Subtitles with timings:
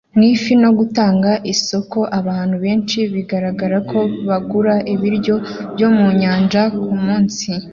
[0.15, 5.35] Mu ifi no gutanga isoko abantu benshi bigaragara ko bagura ibiryo
[5.73, 7.49] byo mu nyanja kumunsi